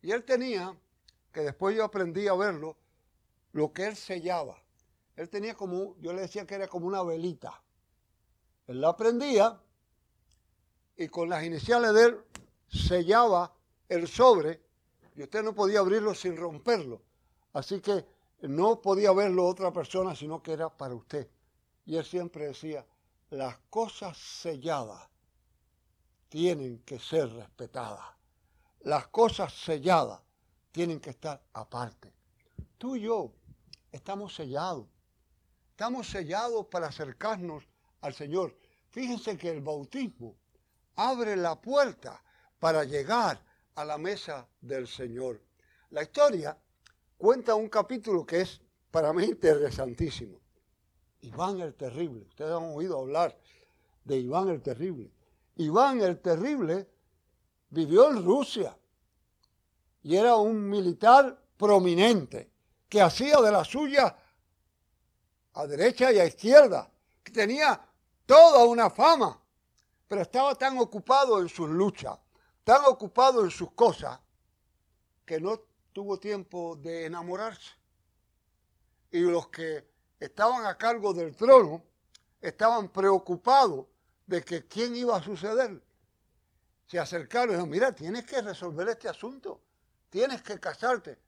Y 0.02 0.12
él 0.12 0.24
tenía, 0.24 0.74
que 1.32 1.40
después 1.40 1.76
yo 1.76 1.84
aprendí 1.84 2.26
a 2.28 2.34
verlo, 2.34 2.76
lo 3.52 3.72
que 3.72 3.86
él 3.86 3.96
sellaba. 3.96 4.56
Él 5.16 5.28
tenía 5.28 5.54
como, 5.54 5.96
yo 5.98 6.12
le 6.12 6.22
decía 6.22 6.46
que 6.46 6.54
era 6.54 6.68
como 6.68 6.86
una 6.86 7.02
velita. 7.02 7.62
Él 8.66 8.80
la 8.80 8.96
prendía 8.96 9.60
y 11.00 11.08
con 11.08 11.30
las 11.30 11.42
iniciales 11.44 11.94
de 11.94 12.04
él 12.04 12.20
sellaba 12.68 13.54
el 13.88 14.06
sobre 14.06 14.60
y 15.16 15.22
usted 15.22 15.42
no 15.42 15.54
podía 15.54 15.78
abrirlo 15.78 16.14
sin 16.14 16.36
romperlo. 16.36 17.00
Así 17.54 17.80
que 17.80 18.04
no 18.42 18.82
podía 18.82 19.10
verlo 19.12 19.46
otra 19.46 19.72
persona, 19.72 20.14
sino 20.14 20.42
que 20.42 20.52
era 20.52 20.68
para 20.68 20.94
usted. 20.94 21.26
Y 21.86 21.96
él 21.96 22.04
siempre 22.04 22.48
decía, 22.48 22.84
las 23.30 23.56
cosas 23.70 24.18
selladas 24.18 25.08
tienen 26.28 26.80
que 26.80 26.98
ser 26.98 27.32
respetadas. 27.32 28.04
Las 28.80 29.08
cosas 29.08 29.54
selladas 29.54 30.20
tienen 30.70 31.00
que 31.00 31.10
estar 31.10 31.42
aparte. 31.54 32.12
Tú 32.76 32.96
y 32.96 33.02
yo 33.02 33.32
estamos 33.90 34.34
sellados. 34.34 34.86
Estamos 35.70 36.08
sellados 36.08 36.66
para 36.66 36.88
acercarnos 36.88 37.64
al 38.02 38.12
Señor. 38.12 38.54
Fíjense 38.90 39.38
que 39.38 39.48
el 39.48 39.62
bautismo 39.62 40.36
abre 41.00 41.34
la 41.34 41.58
puerta 41.58 42.22
para 42.58 42.84
llegar 42.84 43.40
a 43.74 43.84
la 43.86 43.96
mesa 43.96 44.46
del 44.60 44.86
Señor. 44.86 45.40
La 45.90 46.02
historia 46.02 46.56
cuenta 47.16 47.54
un 47.54 47.70
capítulo 47.70 48.26
que 48.26 48.42
es 48.42 48.60
para 48.90 49.12
mí 49.14 49.24
interesantísimo. 49.24 50.38
Iván 51.22 51.60
el 51.60 51.74
Terrible. 51.74 52.26
Ustedes 52.28 52.52
han 52.52 52.74
oído 52.74 52.98
hablar 52.98 53.34
de 54.04 54.18
Iván 54.18 54.50
el 54.50 54.60
Terrible. 54.60 55.10
Iván 55.56 56.02
el 56.02 56.20
Terrible 56.20 56.86
vivió 57.70 58.10
en 58.10 58.22
Rusia 58.22 58.76
y 60.02 60.16
era 60.16 60.36
un 60.36 60.68
militar 60.68 61.42
prominente 61.56 62.50
que 62.90 63.00
hacía 63.00 63.40
de 63.40 63.50
la 63.50 63.64
suya 63.64 64.16
a 65.54 65.66
derecha 65.66 66.12
y 66.12 66.18
a 66.18 66.26
izquierda, 66.26 66.90
que 67.22 67.32
tenía 67.32 67.80
toda 68.26 68.64
una 68.64 68.90
fama, 68.90 69.39
pero 70.10 70.22
estaba 70.22 70.56
tan 70.56 70.76
ocupado 70.78 71.40
en 71.40 71.48
sus 71.48 71.70
luchas, 71.70 72.18
tan 72.64 72.84
ocupado 72.86 73.44
en 73.44 73.50
sus 73.52 73.70
cosas, 73.70 74.18
que 75.24 75.40
no 75.40 75.60
tuvo 75.92 76.18
tiempo 76.18 76.74
de 76.74 77.06
enamorarse. 77.06 77.70
Y 79.12 79.20
los 79.20 79.46
que 79.50 79.86
estaban 80.18 80.66
a 80.66 80.76
cargo 80.76 81.14
del 81.14 81.36
trono 81.36 81.84
estaban 82.40 82.88
preocupados 82.88 83.86
de 84.26 84.42
que 84.42 84.66
quién 84.66 84.96
iba 84.96 85.16
a 85.16 85.22
suceder. 85.22 85.80
Se 86.88 86.98
acercaron 86.98 87.50
y 87.50 87.52
dijeron, 87.52 87.70
mira, 87.70 87.94
tienes 87.94 88.26
que 88.26 88.42
resolver 88.42 88.88
este 88.88 89.08
asunto, 89.08 89.60
tienes 90.08 90.42
que 90.42 90.58
casarte. 90.58 91.20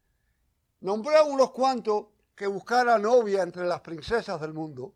Nombraron 0.81 1.31
unos 1.31 1.53
cuantos 1.53 2.07
que 2.35 2.49
buscara 2.49 2.99
novia 2.99 3.45
entre 3.45 3.65
las 3.65 3.81
princesas 3.81 4.41
del 4.41 4.53
mundo 4.53 4.93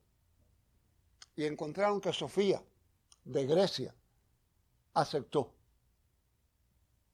y 1.36 1.44
encontraron 1.44 2.00
que 2.00 2.12
Sofía 2.12 2.60
de 3.26 3.44
Grecia 3.44 3.94
aceptó. 4.94 5.52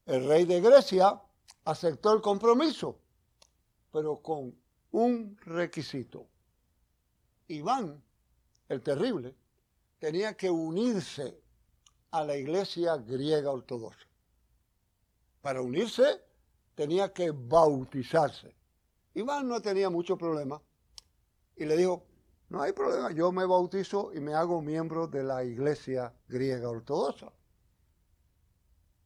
El 0.06 0.28
rey 0.28 0.44
de 0.44 0.60
Grecia 0.60 1.20
aceptó 1.64 2.12
el 2.12 2.20
compromiso, 2.20 2.98
pero 3.90 4.20
con 4.20 4.54
un 4.92 5.36
requisito. 5.38 6.26
Iván, 7.48 8.02
el 8.68 8.82
terrible, 8.82 9.34
tenía 9.98 10.36
que 10.36 10.50
unirse 10.50 11.40
a 12.10 12.24
la 12.24 12.36
iglesia 12.36 12.96
griega 12.96 13.50
ortodoxa. 13.50 14.06
Para 15.40 15.62
unirse 15.62 16.22
tenía 16.74 17.12
que 17.12 17.30
bautizarse. 17.30 18.54
Iván 19.14 19.48
no 19.48 19.60
tenía 19.60 19.88
mucho 19.90 20.16
problema 20.16 20.60
y 21.56 21.64
le 21.64 21.76
dijo, 21.76 22.04
no 22.52 22.60
hay 22.60 22.72
problema, 22.72 23.10
yo 23.12 23.32
me 23.32 23.46
bautizo 23.46 24.12
y 24.12 24.20
me 24.20 24.34
hago 24.34 24.60
miembro 24.60 25.06
de 25.06 25.24
la 25.24 25.42
iglesia 25.42 26.12
griega 26.28 26.68
ortodoxa 26.68 27.32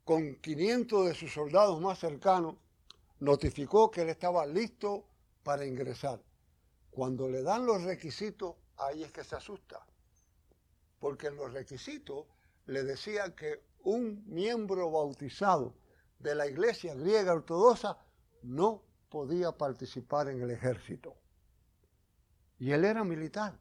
con 0.02 0.34
500 0.34 1.06
de 1.06 1.14
sus 1.14 1.32
soldados 1.32 1.80
más 1.80 2.00
cercanos, 2.00 2.56
notificó 3.20 3.88
que 3.90 4.02
él 4.02 4.08
estaba 4.08 4.46
listo 4.46 5.04
para 5.44 5.64
ingresar. 5.64 6.20
Cuando 6.90 7.28
le 7.28 7.42
dan 7.42 7.66
los 7.66 7.82
requisitos, 7.82 8.56
ahí 8.78 9.04
es 9.04 9.12
que 9.12 9.22
se 9.22 9.36
asusta. 9.36 9.86
Porque 10.98 11.28
en 11.28 11.36
los 11.36 11.52
requisitos 11.52 12.26
le 12.66 12.82
decía 12.82 13.36
que 13.36 13.62
un 13.84 14.24
miembro 14.26 14.90
bautizado 14.90 15.72
de 16.18 16.34
la 16.34 16.48
iglesia 16.48 16.94
griega 16.94 17.32
ortodoxa 17.32 17.96
no 18.42 18.82
podía 19.08 19.52
participar 19.52 20.28
en 20.30 20.42
el 20.42 20.50
ejército. 20.50 21.16
Y 22.58 22.72
él 22.72 22.84
era 22.84 23.04
militar. 23.04 23.58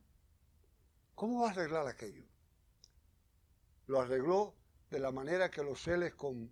¿Cómo 1.16 1.42
va 1.42 1.50
a 1.50 1.52
arreglar 1.52 1.88
aquello? 1.88 2.24
Lo 3.88 4.02
arregló 4.02 4.54
de 4.90 5.00
la 5.00 5.12
manera 5.12 5.50
que 5.50 5.64
los 5.64 5.82
celes 5.82 6.14
con 6.16 6.52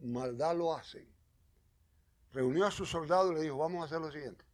maldad 0.00 0.56
lo 0.56 0.74
hacen. 0.74 1.06
Reunió 2.32 2.66
a 2.66 2.70
sus 2.70 2.90
soldados 2.90 3.32
y 3.32 3.34
le 3.34 3.40
dijo, 3.42 3.58
vamos 3.58 3.82
a 3.82 3.84
hacer 3.86 4.00
lo 4.00 4.10
siguiente. 4.10 4.44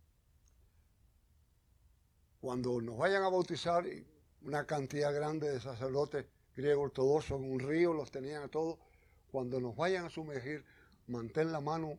Cuando 2.41 2.81
nos 2.81 2.97
vayan 2.97 3.23
a 3.23 3.29
bautizar, 3.29 3.85
una 4.43 4.67
cantidad 4.67 5.13
grande 5.13 5.51
de 5.51 5.61
sacerdotes 5.61 6.27
griegos 6.55 6.87
ortodoxos 6.87 7.41
en 7.41 7.53
un 7.53 7.61
río, 7.61 7.93
los 7.93 8.11
tenían 8.11 8.43
a 8.43 8.49
todos, 8.49 8.79
cuando 9.31 9.61
nos 9.61 9.77
vayan 9.77 10.07
a 10.07 10.11
sumergir, 10.11 10.65
mantén 11.07 11.53
la 11.53 11.61
mano 11.61 11.99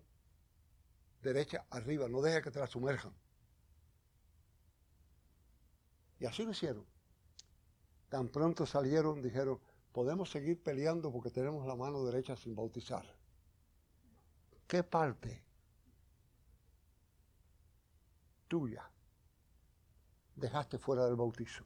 derecha 1.21 1.65
arriba, 1.69 2.08
no 2.10 2.21
deje 2.21 2.41
que 2.41 2.52
te 2.52 2.60
la 2.60 2.67
sumerjan. 2.67 3.13
Y 6.19 6.25
así 6.25 6.43
lo 6.43 6.51
hicieron. 6.51 6.86
Tan 8.10 8.29
pronto 8.29 8.65
salieron, 8.65 9.21
dijeron, 9.21 9.60
podemos 9.91 10.29
seguir 10.29 10.62
peleando 10.62 11.12
porque 11.12 11.29
tenemos 11.29 11.65
la 11.65 11.75
mano 11.75 12.03
derecha 12.03 12.36
sin 12.36 12.55
bautizar. 12.55 13.05
¿Qué 14.67 14.84
parte 14.84 15.43
tuya 18.47 18.89
dejaste 20.36 20.77
fuera 20.77 21.05
del 21.05 21.15
bautizo? 21.15 21.63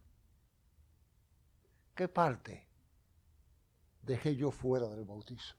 ¿Qué 1.95 2.07
parte 2.07 2.67
dejé 4.01 4.35
yo 4.35 4.51
fuera 4.51 4.87
del 4.87 5.05
bautizo? 5.05 5.55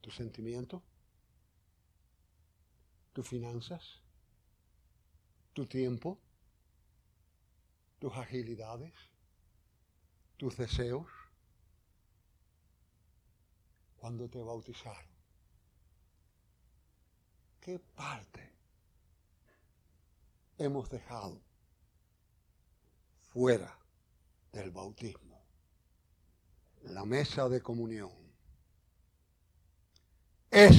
¿Tu 0.00 0.10
sentimiento? 0.10 0.82
¿Tus 3.12 3.26
finanzas? 3.26 4.00
¿Tu 5.52 5.66
tiempo? 5.66 6.18
¿Tus 7.98 8.12
agilidades? 8.16 8.92
tus 10.36 10.54
deseos 10.56 11.06
cuando 13.96 14.28
te 14.28 14.38
bautizaron? 14.42 15.16
¿Qué 17.60 17.78
parte 17.78 18.52
hemos 20.58 20.90
dejado 20.90 21.40
fuera 23.32 23.76
del 24.52 24.70
bautismo 24.70 25.26
la 26.84 27.04
mesa 27.04 27.48
de 27.48 27.60
comunión. 27.60 28.12
Es 30.50 30.76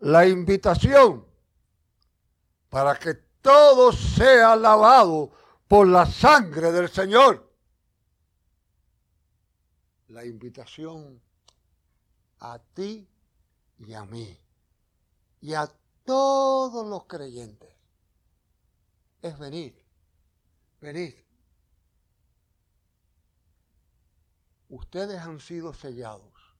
la 0.00 0.26
invitación 0.26 1.26
para 2.70 2.98
que 2.98 3.14
todo 3.42 3.92
sea 3.92 4.56
lavado 4.56 5.30
por 5.72 5.88
la 5.88 6.04
sangre 6.04 6.70
del 6.70 6.90
Señor. 6.90 7.50
La 10.08 10.22
invitación 10.22 11.18
a 12.40 12.58
ti 12.58 13.08
y 13.78 13.94
a 13.94 14.04
mí 14.04 14.38
y 15.40 15.54
a 15.54 15.66
todos 16.04 16.86
los 16.86 17.06
creyentes 17.06 17.74
es 19.22 19.38
venir, 19.38 19.82
venir. 20.78 21.24
Ustedes 24.68 25.20
han 25.20 25.40
sido 25.40 25.72
sellados, 25.72 26.54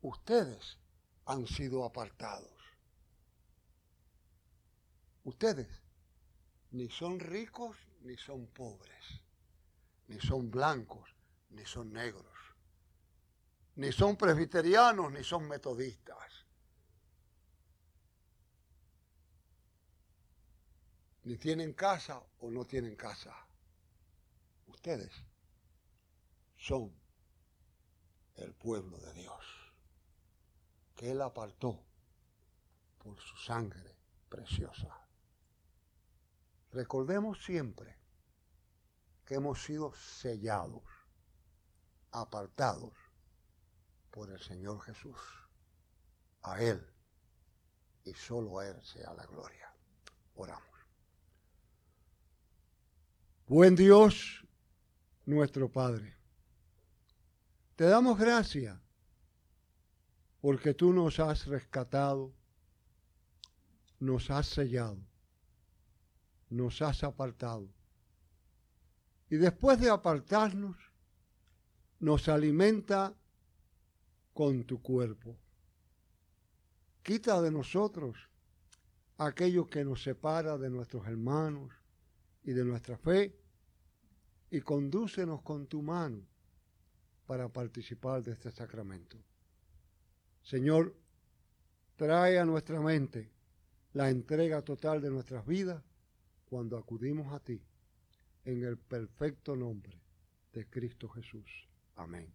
ustedes 0.00 0.78
han 1.26 1.46
sido 1.46 1.84
apartados. 1.84 2.56
Ustedes 5.24 5.85
ni 6.72 6.88
son 6.90 7.20
ricos 7.20 7.76
ni 8.02 8.16
son 8.16 8.46
pobres, 8.46 9.22
ni 10.08 10.20
son 10.20 10.50
blancos 10.50 11.08
ni 11.50 11.64
son 11.64 11.92
negros, 11.92 12.38
ni 13.76 13.92
son 13.92 14.16
presbiterianos 14.16 15.12
ni 15.12 15.22
son 15.24 15.48
metodistas. 15.48 16.46
Ni 21.24 21.36
tienen 21.36 21.72
casa 21.72 22.22
o 22.38 22.50
no 22.50 22.64
tienen 22.64 22.94
casa. 22.94 23.34
Ustedes 24.66 25.10
son 26.56 26.92
el 28.36 28.54
pueblo 28.54 28.98
de 28.98 29.12
Dios, 29.14 29.44
que 30.94 31.10
Él 31.10 31.22
apartó 31.22 31.82
por 32.98 33.20
su 33.20 33.36
sangre 33.36 33.96
preciosa. 34.28 35.05
Recordemos 36.76 37.42
siempre 37.42 37.96
que 39.24 39.36
hemos 39.36 39.64
sido 39.64 39.94
sellados, 39.94 40.82
apartados 42.12 42.92
por 44.10 44.30
el 44.30 44.38
Señor 44.38 44.82
Jesús. 44.82 45.18
A 46.42 46.60
Él 46.60 46.86
y 48.04 48.12
solo 48.12 48.58
a 48.58 48.68
Él 48.68 48.76
sea 48.82 49.14
la 49.14 49.24
gloria. 49.24 49.72
Oramos. 50.34 50.68
Buen 53.46 53.74
Dios, 53.74 54.46
nuestro 55.24 55.72
Padre, 55.72 56.14
te 57.74 57.84
damos 57.84 58.18
gracias 58.18 58.78
porque 60.42 60.74
tú 60.74 60.92
nos 60.92 61.20
has 61.20 61.46
rescatado, 61.46 62.34
nos 63.98 64.30
has 64.30 64.46
sellado 64.48 64.98
nos 66.50 66.82
has 66.82 67.02
apartado. 67.04 67.68
Y 69.28 69.36
después 69.36 69.80
de 69.80 69.90
apartarnos, 69.90 70.76
nos 71.98 72.28
alimenta 72.28 73.14
con 74.32 74.64
tu 74.64 74.82
cuerpo. 74.82 75.36
Quita 77.02 77.40
de 77.40 77.50
nosotros 77.50 78.28
aquello 79.18 79.66
que 79.66 79.84
nos 79.84 80.02
separa 80.02 80.58
de 80.58 80.68
nuestros 80.68 81.06
hermanos 81.06 81.72
y 82.44 82.52
de 82.52 82.64
nuestra 82.64 82.98
fe 82.98 83.34
y 84.50 84.60
condúcenos 84.60 85.42
con 85.42 85.66
tu 85.66 85.82
mano 85.82 86.22
para 87.26 87.48
participar 87.48 88.22
de 88.22 88.32
este 88.32 88.50
sacramento. 88.52 89.16
Señor, 90.42 90.94
trae 91.96 92.38
a 92.38 92.44
nuestra 92.44 92.80
mente 92.80 93.32
la 93.94 94.10
entrega 94.10 94.62
total 94.62 95.00
de 95.00 95.10
nuestras 95.10 95.44
vidas 95.46 95.82
cuando 96.46 96.78
acudimos 96.78 97.32
a 97.32 97.40
ti 97.40 97.60
en 98.44 98.64
el 98.64 98.78
perfecto 98.78 99.56
nombre 99.56 100.00
de 100.52 100.66
Cristo 100.68 101.08
Jesús. 101.08 101.68
Amén. 101.96 102.32